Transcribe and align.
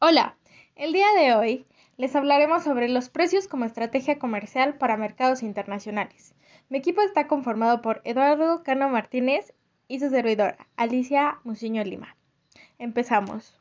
Hola, 0.00 0.36
el 0.76 0.92
día 0.92 1.08
de 1.18 1.34
hoy 1.34 1.66
les 1.96 2.14
hablaremos 2.14 2.62
sobre 2.62 2.88
los 2.88 3.08
precios 3.08 3.48
como 3.48 3.64
estrategia 3.64 4.20
comercial 4.20 4.78
para 4.78 4.96
mercados 4.96 5.42
internacionales. 5.42 6.36
Mi 6.68 6.78
equipo 6.78 7.02
está 7.02 7.26
conformado 7.26 7.82
por 7.82 8.00
Eduardo 8.04 8.62
Cano 8.62 8.88
Martínez 8.90 9.52
y 9.88 9.98
su 9.98 10.08
servidora, 10.08 10.68
Alicia 10.76 11.40
Musiño 11.42 11.82
Lima. 11.82 12.16
Empezamos. 12.78 13.58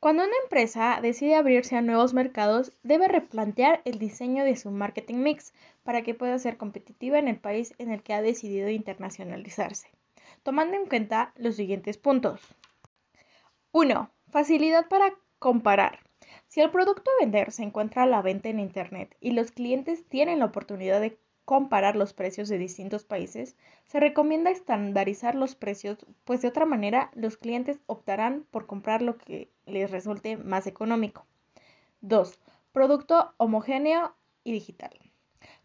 Cuando 0.00 0.24
una 0.24 0.36
empresa 0.42 0.98
decide 1.00 1.36
abrirse 1.36 1.76
a 1.76 1.80
nuevos 1.80 2.12
mercados, 2.12 2.72
debe 2.82 3.06
replantear 3.06 3.82
el 3.84 4.00
diseño 4.00 4.42
de 4.42 4.56
su 4.56 4.72
marketing 4.72 5.18
mix 5.18 5.54
para 5.84 6.02
que 6.02 6.14
pueda 6.14 6.40
ser 6.40 6.56
competitiva 6.56 7.20
en 7.20 7.28
el 7.28 7.36
país 7.38 7.72
en 7.78 7.92
el 7.92 8.02
que 8.02 8.14
ha 8.14 8.20
decidido 8.20 8.68
internacionalizarse 8.68 9.86
tomando 10.44 10.76
en 10.76 10.86
cuenta 10.86 11.32
los 11.36 11.56
siguientes 11.56 11.98
puntos. 11.98 12.40
1. 13.72 14.10
Facilidad 14.30 14.86
para 14.88 15.12
comparar. 15.40 15.98
Si 16.46 16.60
el 16.60 16.70
producto 16.70 17.10
a 17.10 17.24
vender 17.24 17.50
se 17.50 17.64
encuentra 17.64 18.04
a 18.04 18.06
la 18.06 18.22
venta 18.22 18.48
en 18.48 18.60
Internet 18.60 19.16
y 19.20 19.32
los 19.32 19.50
clientes 19.50 20.06
tienen 20.08 20.38
la 20.38 20.44
oportunidad 20.44 21.00
de 21.00 21.18
comparar 21.44 21.96
los 21.96 22.12
precios 22.12 22.48
de 22.48 22.58
distintos 22.58 23.04
países, 23.04 23.56
se 23.86 24.00
recomienda 24.00 24.50
estandarizar 24.50 25.34
los 25.34 25.56
precios, 25.56 26.06
pues 26.24 26.42
de 26.42 26.48
otra 26.48 26.66
manera 26.66 27.10
los 27.14 27.36
clientes 27.36 27.80
optarán 27.86 28.46
por 28.50 28.66
comprar 28.66 29.02
lo 29.02 29.18
que 29.18 29.50
les 29.66 29.90
resulte 29.90 30.36
más 30.36 30.66
económico. 30.66 31.26
2. 32.00 32.38
Producto 32.72 33.34
homogéneo 33.38 34.14
y 34.44 34.52
digital. 34.52 34.92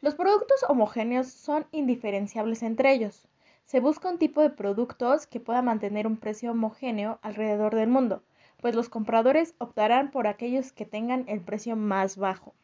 Los 0.02 0.16
productos 0.16 0.63
homogéneos 0.67 1.27
son 1.27 1.67
indiferenciables 1.71 2.63
entre 2.63 2.93
ellos. 2.93 3.27
Se 3.70 3.82
busca 3.82 4.09
un 4.09 4.18
tipo 4.18 4.41
de 4.41 4.50
productos 4.50 5.28
que 5.28 5.40
pueda 5.40 5.62
mantener 5.62 6.08
un 6.08 6.18
precio 6.18 6.53
homogéneo 6.53 7.20
alrededor 7.22 7.76
del 7.76 7.88
mundo, 7.88 8.23
pues 8.59 8.73
los 8.73 8.89
compradores 8.89 9.53
optarán 9.59 10.09
por 10.09 10.26
aquellos 10.26 10.72
que 10.72 10.88
tengan 10.88 11.26
el 11.28 11.42
precio 11.42 11.76
más 11.76 12.17
bajo. 12.17 12.56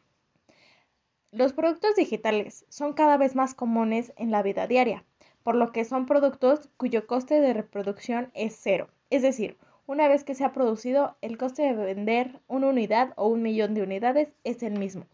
Los 1.30 1.52
productos 1.52 1.94
digitales 1.94 2.66
son 2.70 2.92
cada 2.92 3.18
vez 3.18 3.36
más 3.36 3.54
comunes 3.54 4.12
en 4.16 4.32
la 4.32 4.42
vida 4.42 4.66
diaria, 4.66 5.04
por 5.44 5.54
lo 5.54 5.70
que 5.70 5.84
son 5.84 6.06
productos 6.06 6.70
cuyo 6.76 7.06
coste 7.06 7.40
de 7.40 7.52
reproducción 7.52 8.32
es 8.34 8.58
cero, 8.60 8.88
es 9.08 9.22
decir, 9.22 9.56
una 9.86 10.08
vez 10.08 10.24
que 10.24 10.34
se 10.34 10.42
ha 10.42 10.52
producido, 10.52 11.16
el 11.20 11.38
coste 11.38 11.62
de 11.62 11.72
vender 11.74 12.40
una 12.48 12.66
unidad 12.66 13.12
o 13.14 13.28
un 13.28 13.42
millón 13.42 13.74
de 13.74 13.82
unidades 13.82 14.32
es 14.42 14.60
el 14.64 14.76
mismo. 14.76 15.06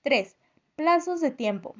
3. 0.00 0.38
Plazos 0.76 1.20
de 1.20 1.30
tiempo. 1.30 1.74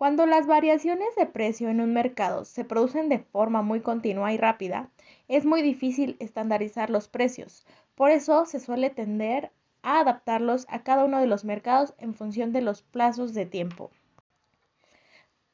Cuando 0.00 0.24
las 0.24 0.46
variaciones 0.46 1.14
de 1.14 1.26
precio 1.26 1.68
en 1.68 1.78
un 1.82 1.92
mercado 1.92 2.46
se 2.46 2.64
producen 2.64 3.10
de 3.10 3.18
forma 3.18 3.60
muy 3.60 3.82
continua 3.82 4.32
y 4.32 4.38
rápida, 4.38 4.88
es 5.28 5.44
muy 5.44 5.60
difícil 5.60 6.16
estandarizar 6.20 6.88
los 6.88 7.06
precios. 7.06 7.66
Por 7.96 8.10
eso 8.10 8.46
se 8.46 8.60
suele 8.60 8.88
tender 8.88 9.52
a 9.82 10.00
adaptarlos 10.00 10.64
a 10.70 10.82
cada 10.84 11.04
uno 11.04 11.20
de 11.20 11.26
los 11.26 11.44
mercados 11.44 11.92
en 11.98 12.14
función 12.14 12.50
de 12.54 12.62
los 12.62 12.80
plazos 12.80 13.34
de 13.34 13.44
tiempo. 13.44 13.90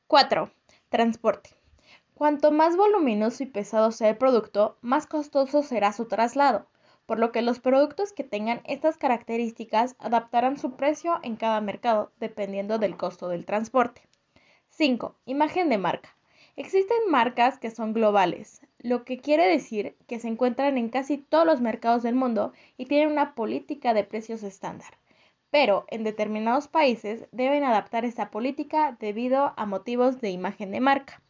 4. 0.06 0.48
Transporte. 0.90 1.50
Cuanto 2.14 2.52
más 2.52 2.76
voluminoso 2.76 3.42
y 3.42 3.46
pesado 3.46 3.90
sea 3.90 4.10
el 4.10 4.16
producto, 4.16 4.78
más 4.80 5.08
costoso 5.08 5.64
será 5.64 5.92
su 5.92 6.06
traslado, 6.06 6.68
por 7.04 7.18
lo 7.18 7.32
que 7.32 7.42
los 7.42 7.58
productos 7.58 8.12
que 8.12 8.22
tengan 8.22 8.60
estas 8.62 8.96
características 8.96 9.96
adaptarán 9.98 10.56
su 10.56 10.76
precio 10.76 11.18
en 11.24 11.34
cada 11.34 11.60
mercado, 11.60 12.12
dependiendo 12.20 12.78
del 12.78 12.96
costo 12.96 13.26
del 13.26 13.44
transporte. 13.44 14.02
5. 14.76 15.16
Imagen 15.24 15.70
de 15.70 15.78
marca. 15.78 16.14
Existen 16.54 17.08
marcas 17.08 17.58
que 17.58 17.70
son 17.70 17.94
globales, 17.94 18.60
lo 18.78 19.06
que 19.06 19.16
quiere 19.16 19.46
decir 19.46 19.96
que 20.06 20.18
se 20.18 20.28
encuentran 20.28 20.76
en 20.76 20.90
casi 20.90 21.16
todos 21.16 21.46
los 21.46 21.62
mercados 21.62 22.02
del 22.02 22.14
mundo 22.14 22.52
y 22.76 22.84
tienen 22.84 23.10
una 23.10 23.34
política 23.34 23.94
de 23.94 24.04
precios 24.04 24.42
estándar. 24.42 24.98
Pero 25.50 25.86
en 25.88 26.04
determinados 26.04 26.68
países 26.68 27.26
deben 27.32 27.64
adaptar 27.64 28.04
esta 28.04 28.30
política 28.30 28.98
debido 29.00 29.54
a 29.56 29.64
motivos 29.64 30.20
de 30.20 30.28
imagen 30.28 30.70
de 30.72 30.80
marca. 30.80 31.22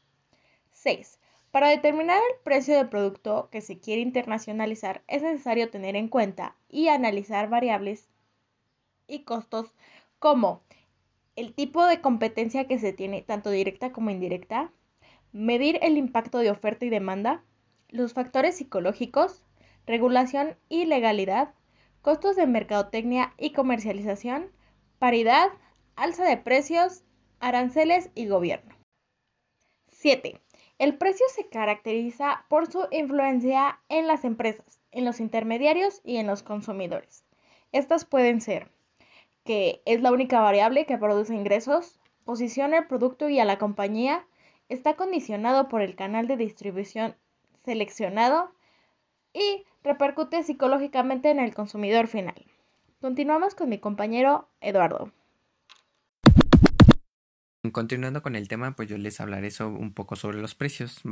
6. 0.72 1.20
Para 1.52 1.68
determinar 1.68 2.18
el 2.18 2.42
precio 2.42 2.76
del 2.76 2.88
producto 2.88 3.48
que 3.52 3.60
se 3.60 3.78
quiere 3.78 4.02
internacionalizar 4.02 5.04
es 5.06 5.22
necesario 5.22 5.70
tener 5.70 5.94
en 5.94 6.08
cuenta 6.08 6.56
y 6.68 6.88
analizar 6.88 7.48
variables 7.48 8.08
y 9.06 9.20
costos 9.20 9.72
como 10.18 10.62
el 11.36 11.52
tipo 11.54 11.84
de 11.84 12.00
competencia 12.00 12.66
que 12.66 12.78
se 12.78 12.92
tiene, 12.92 13.22
tanto 13.22 13.50
directa 13.50 13.92
como 13.92 14.10
indirecta, 14.10 14.72
medir 15.32 15.78
el 15.82 15.98
impacto 15.98 16.38
de 16.38 16.50
oferta 16.50 16.86
y 16.86 16.88
demanda, 16.90 17.44
los 17.88 18.14
factores 18.14 18.56
psicológicos, 18.56 19.44
regulación 19.86 20.56
y 20.68 20.86
legalidad, 20.86 21.54
costos 22.00 22.36
de 22.36 22.46
mercadotecnia 22.46 23.34
y 23.36 23.52
comercialización, 23.52 24.50
paridad, 24.98 25.48
alza 25.94 26.24
de 26.24 26.38
precios, 26.38 27.04
aranceles 27.38 28.10
y 28.14 28.26
gobierno. 28.26 28.74
7. 29.90 30.40
El 30.78 30.96
precio 30.96 31.26
se 31.34 31.48
caracteriza 31.48 32.44
por 32.48 32.70
su 32.70 32.86
influencia 32.90 33.80
en 33.88 34.06
las 34.06 34.24
empresas, 34.24 34.80
en 34.90 35.04
los 35.04 35.20
intermediarios 35.20 36.00
y 36.04 36.16
en 36.16 36.26
los 36.26 36.42
consumidores. 36.42 37.24
Estas 37.72 38.04
pueden 38.04 38.40
ser 38.40 38.70
que 39.46 39.80
es 39.86 40.02
la 40.02 40.12
única 40.12 40.40
variable 40.40 40.84
que 40.84 40.98
produce 40.98 41.34
ingresos, 41.34 41.98
posiciona 42.24 42.78
el 42.78 42.86
producto 42.86 43.30
y 43.30 43.38
a 43.40 43.46
la 43.46 43.56
compañía, 43.56 44.26
está 44.68 44.96
condicionado 44.96 45.68
por 45.68 45.80
el 45.80 45.96
canal 45.96 46.26
de 46.26 46.36
distribución 46.36 47.16
seleccionado 47.64 48.50
y 49.32 49.64
repercute 49.82 50.42
psicológicamente 50.42 51.30
en 51.30 51.40
el 51.40 51.54
consumidor 51.54 52.08
final. 52.08 52.44
Continuamos 53.00 53.54
con 53.54 53.68
mi 53.68 53.78
compañero 53.78 54.48
Eduardo. 54.60 55.12
Continuando 57.72 58.22
con 58.22 58.36
el 58.36 58.48
tema, 58.48 58.76
pues 58.76 58.88
yo 58.88 58.98
les 58.98 59.20
hablaré 59.20 59.50
un 59.60 59.92
poco 59.92 60.16
sobre 60.16 60.38
los 60.38 60.54
precios. 60.54 61.02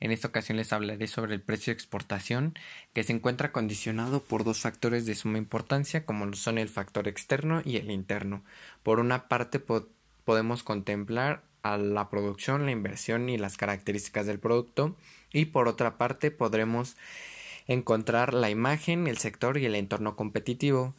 En 0.00 0.10
esta 0.10 0.28
ocasión 0.28 0.56
les 0.56 0.72
hablaré 0.72 1.06
sobre 1.06 1.34
el 1.34 1.40
precio 1.40 1.72
de 1.72 1.74
exportación, 1.74 2.54
que 2.92 3.02
se 3.02 3.12
encuentra 3.12 3.52
condicionado 3.52 4.22
por 4.22 4.44
dos 4.44 4.60
factores 4.60 5.06
de 5.06 5.14
suma 5.14 5.38
importancia, 5.38 6.04
como 6.04 6.32
son 6.34 6.58
el 6.58 6.68
factor 6.68 7.08
externo 7.08 7.62
y 7.64 7.76
el 7.76 7.90
interno. 7.90 8.44
Por 8.82 9.00
una 9.00 9.28
parte, 9.28 9.60
podemos 10.24 10.62
contemplar 10.62 11.42
la 11.62 12.08
producción, 12.10 12.64
la 12.64 12.70
inversión 12.72 13.28
y 13.28 13.36
las 13.36 13.56
características 13.56 14.26
del 14.26 14.38
producto, 14.38 14.96
y 15.32 15.46
por 15.46 15.68
otra 15.68 15.98
parte, 15.98 16.30
podremos 16.30 16.96
encontrar 17.66 18.32
la 18.32 18.48
imagen, 18.48 19.06
el 19.06 19.18
sector 19.18 19.58
y 19.58 19.66
el 19.66 19.74
entorno 19.74 20.16
competitivo. 20.16 20.94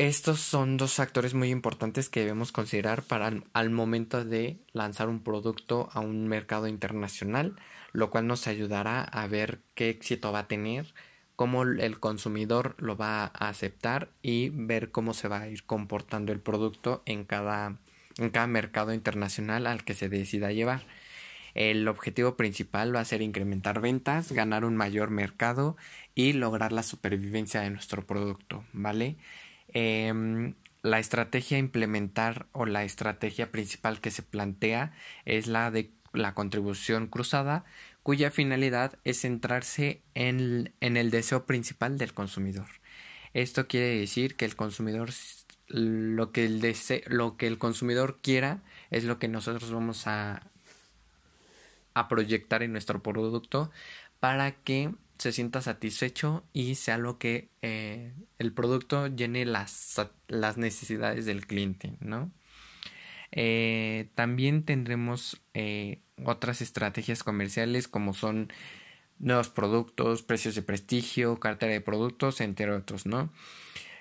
Estos 0.00 0.40
son 0.40 0.78
dos 0.78 0.94
factores 0.94 1.34
muy 1.34 1.50
importantes 1.50 2.08
que 2.08 2.20
debemos 2.20 2.52
considerar 2.52 3.02
para 3.02 3.34
al 3.52 3.68
momento 3.68 4.24
de 4.24 4.56
lanzar 4.72 5.10
un 5.10 5.22
producto 5.22 5.90
a 5.92 6.00
un 6.00 6.26
mercado 6.26 6.68
internacional, 6.68 7.56
lo 7.92 8.08
cual 8.08 8.26
nos 8.26 8.46
ayudará 8.46 9.02
a 9.02 9.26
ver 9.26 9.60
qué 9.74 9.90
éxito 9.90 10.32
va 10.32 10.38
a 10.38 10.48
tener, 10.48 10.94
cómo 11.36 11.64
el 11.64 12.00
consumidor 12.00 12.76
lo 12.78 12.96
va 12.96 13.24
a 13.24 13.48
aceptar 13.50 14.08
y 14.22 14.48
ver 14.48 14.90
cómo 14.90 15.12
se 15.12 15.28
va 15.28 15.40
a 15.40 15.48
ir 15.48 15.64
comportando 15.64 16.32
el 16.32 16.40
producto 16.40 17.02
en 17.04 17.26
cada, 17.26 17.76
en 18.16 18.30
cada 18.30 18.46
mercado 18.46 18.94
internacional 18.94 19.66
al 19.66 19.84
que 19.84 19.92
se 19.92 20.08
decida 20.08 20.50
llevar. 20.50 20.86
El 21.52 21.86
objetivo 21.88 22.36
principal 22.36 22.96
va 22.96 23.00
a 23.00 23.04
ser 23.04 23.20
incrementar 23.20 23.82
ventas, 23.82 24.32
ganar 24.32 24.64
un 24.64 24.76
mayor 24.76 25.10
mercado 25.10 25.76
y 26.14 26.32
lograr 26.32 26.72
la 26.72 26.84
supervivencia 26.84 27.60
de 27.60 27.68
nuestro 27.68 28.06
producto, 28.06 28.64
¿vale? 28.72 29.18
Em, 29.72 30.54
la 30.82 30.98
estrategia 30.98 31.58
implementar 31.58 32.46
o 32.52 32.66
la 32.66 32.84
estrategia 32.84 33.50
principal 33.50 34.00
que 34.00 34.10
se 34.10 34.22
plantea 34.22 34.92
es 35.24 35.46
la 35.46 35.70
de 35.70 35.90
la 36.12 36.34
contribución 36.34 37.06
cruzada, 37.06 37.64
cuya 38.02 38.30
finalidad 38.30 38.98
es 39.04 39.20
centrarse 39.20 40.02
en, 40.14 40.72
el 40.80 41.10
deseo 41.10 41.46
principal 41.46 41.98
del 41.98 42.14
consumidor. 42.14 42.66
Esto 43.34 43.68
quiere 43.68 43.98
decir 43.98 44.36
que 44.36 44.44
el 44.44 44.56
consumidor 44.56 45.10
lo 45.68 46.32
que 46.32 46.46
el, 46.46 46.76
lo 47.06 47.36
que 47.36 47.46
el 47.46 47.58
consumidor 47.58 48.18
quiera 48.20 48.60
es 48.90 49.04
lo 49.04 49.20
que 49.20 49.28
nosotros 49.28 49.70
vamos 49.70 50.08
a, 50.08 50.42
a 51.94 52.08
proyectar 52.08 52.64
en 52.64 52.72
nuestro 52.72 53.02
producto 53.02 53.70
para 54.18 54.50
que 54.52 54.92
se 55.20 55.32
sienta 55.32 55.60
satisfecho 55.60 56.44
y 56.54 56.76
sea 56.76 56.96
lo 56.96 57.18
que 57.18 57.50
eh, 57.60 58.14
el 58.38 58.52
producto 58.52 59.06
llene 59.06 59.44
las, 59.44 60.00
las, 60.28 60.56
necesidades 60.56 61.26
del 61.26 61.46
cliente, 61.46 61.92
¿no? 62.00 62.32
Eh, 63.32 64.08
también 64.14 64.64
tendremos 64.64 65.42
eh, 65.52 66.00
otras 66.24 66.62
estrategias 66.62 67.22
comerciales 67.22 67.86
como 67.86 68.14
son 68.14 68.50
nuevos 69.18 69.50
productos, 69.50 70.22
precios 70.22 70.54
de 70.54 70.62
prestigio, 70.62 71.38
cartera 71.38 71.72
de 71.72 71.82
productos, 71.82 72.40
entre 72.40 72.72
otros, 72.72 73.04
¿no? 73.04 73.30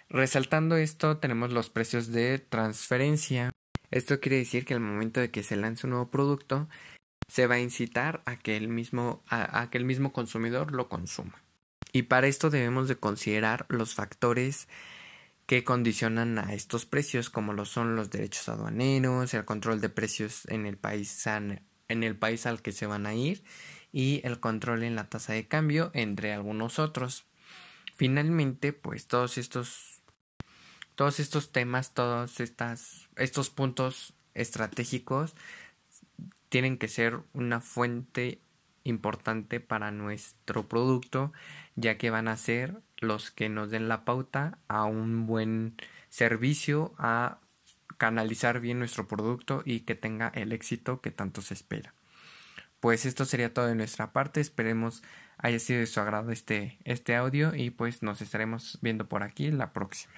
Resaltando 0.07 0.77
esto, 0.77 1.17
tenemos 1.17 1.51
los 1.51 1.69
precios 1.69 2.11
de 2.13 2.39
transferencia. 2.39 3.51
Esto 3.91 4.21
quiere 4.21 4.37
decir 4.37 4.63
que 4.63 4.73
al 4.73 4.79
momento 4.79 5.19
de 5.19 5.31
que 5.31 5.43
se 5.43 5.57
lance 5.57 5.85
un 5.85 5.91
nuevo 5.91 6.09
producto, 6.09 6.69
se 7.29 7.47
va 7.47 7.55
a 7.55 7.59
incitar 7.59 8.21
a 8.25 8.35
que 8.35 8.57
el 8.57 8.67
mismo, 8.67 9.23
a, 9.29 9.69
que 9.69 9.77
el 9.77 9.85
mismo 9.85 10.11
consumidor 10.11 10.73
lo 10.73 10.89
consuma. 10.89 11.41
Y 11.91 12.03
para 12.03 12.27
esto 12.27 12.49
debemos 12.49 12.87
de 12.87 12.97
considerar 12.97 13.65
los 13.69 13.95
factores 13.95 14.67
que 15.45 15.63
condicionan 15.63 16.37
a 16.37 16.53
estos 16.53 16.85
precios, 16.85 17.29
como 17.29 17.53
lo 17.53 17.65
son 17.65 17.95
los 17.95 18.11
derechos 18.11 18.49
aduaneros, 18.49 19.33
el 19.33 19.45
control 19.45 19.81
de 19.81 19.89
precios 19.89 20.45
en 20.47 20.65
el 20.65 20.77
país, 20.77 21.25
en 21.27 22.03
el 22.03 22.15
país 22.15 22.45
al 22.45 22.61
que 22.61 22.71
se 22.71 22.85
van 22.85 23.05
a 23.05 23.13
ir 23.13 23.43
y 23.91 24.21
el 24.23 24.39
control 24.39 24.83
en 24.83 24.95
la 24.95 25.09
tasa 25.09 25.33
de 25.33 25.47
cambio, 25.47 25.89
entre 25.93 26.33
algunos 26.33 26.77
otros. 26.77 27.25
Finalmente, 27.95 28.73
pues 28.73 29.07
todos 29.07 29.37
estos 29.37 29.99
todos 30.99 31.21
estos 31.21 31.53
temas, 31.53 31.93
todos 31.93 32.41
estas, 32.41 33.07
estos 33.15 33.49
puntos 33.49 34.15
estratégicos 34.33 35.33
tienen 36.49 36.77
que 36.77 36.87
ser 36.87 37.19
una 37.33 37.61
fuente 37.61 38.41
importante 38.83 39.59
para 39.59 39.91
nuestro 39.91 40.67
producto, 40.67 41.31
ya 41.75 41.97
que 41.97 42.09
van 42.09 42.27
a 42.27 42.37
ser 42.37 42.81
los 42.97 43.31
que 43.31 43.49
nos 43.49 43.71
den 43.71 43.87
la 43.87 44.03
pauta 44.03 44.57
a 44.67 44.85
un 44.85 45.25
buen 45.27 45.75
servicio, 46.09 46.93
a 46.97 47.39
canalizar 47.97 48.59
bien 48.59 48.79
nuestro 48.79 49.07
producto 49.07 49.61
y 49.65 49.81
que 49.81 49.95
tenga 49.95 50.29
el 50.29 50.51
éxito 50.51 51.01
que 51.01 51.11
tanto 51.11 51.41
se 51.41 51.53
espera. 51.53 51.93
Pues 52.79 53.05
esto 53.05 53.25
sería 53.25 53.53
todo 53.53 53.67
de 53.67 53.75
nuestra 53.75 54.11
parte, 54.13 54.41
esperemos 54.41 55.03
haya 55.37 55.59
sido 55.59 55.79
de 55.79 55.85
su 55.85 55.99
agrado 55.99 56.31
este, 56.31 56.77
este 56.83 57.15
audio 57.15 57.55
y 57.55 57.69
pues 57.69 58.03
nos 58.03 58.21
estaremos 58.21 58.77
viendo 58.81 59.07
por 59.07 59.23
aquí 59.23 59.51
la 59.51 59.73
próxima. 59.73 60.13